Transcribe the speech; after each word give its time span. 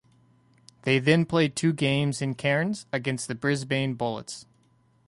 They 0.81 0.97
then 0.97 1.27
played 1.27 1.55
two 1.55 1.73
games 1.73 2.23
in 2.23 2.33
Cairns 2.33 2.87
against 2.91 3.27
the 3.27 3.35
Brisbane 3.35 3.93
Bullets. 3.93 4.47